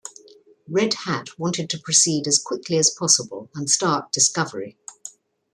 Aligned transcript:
Red 0.67 0.95
Hat 1.05 1.37
wanted 1.37 1.69
to 1.69 1.77
proceed 1.77 2.25
as 2.25 2.39
quickly 2.39 2.77
as 2.79 2.89
possible 2.89 3.51
and 3.53 3.69
start 3.69 4.11
discovery. 4.11 4.75